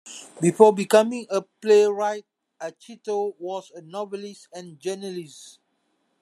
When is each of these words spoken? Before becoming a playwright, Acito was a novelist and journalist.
Before 0.41 0.73
becoming 0.73 1.27
a 1.29 1.43
playwright, 1.61 2.25
Acito 2.59 3.35
was 3.37 3.71
a 3.75 3.81
novelist 3.83 4.47
and 4.51 4.79
journalist. 4.79 5.59